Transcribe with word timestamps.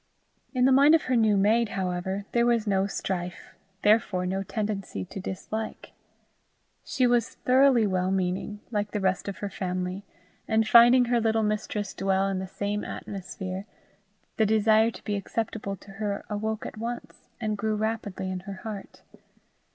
In 0.55 0.65
the 0.65 0.71
mind 0.71 0.95
of 0.95 1.03
her 1.03 1.15
new 1.15 1.37
maid, 1.37 1.69
however, 1.69 2.25
there 2.31 2.47
was 2.47 2.65
no 2.65 2.87
strife, 2.87 3.53
therefore 3.83 4.25
no 4.25 4.41
tendency 4.41 5.05
to 5.05 5.19
dislike. 5.19 5.91
She 6.83 7.05
was 7.05 7.35
thoroughly 7.35 7.85
well 7.85 8.09
meaning, 8.09 8.61
like 8.71 8.93
the 8.93 8.99
rest 8.99 9.27
of 9.27 9.37
her 9.45 9.49
family, 9.51 10.03
and 10.47 10.67
finding 10.67 11.05
her 11.05 11.21
little 11.21 11.43
mistress 11.43 11.93
dwell 11.93 12.27
in 12.29 12.39
the 12.39 12.47
same 12.47 12.83
atmosphere, 12.83 13.67
the 14.37 14.45
desire 14.47 14.89
to 14.89 15.03
be 15.03 15.15
acceptable 15.15 15.75
to 15.75 15.91
her 15.91 16.25
awoke 16.31 16.65
at 16.65 16.77
once, 16.77 17.29
and 17.39 17.55
grew 17.55 17.75
rapidly 17.75 18.31
in 18.31 18.39
her 18.39 18.61
heart. 18.63 19.03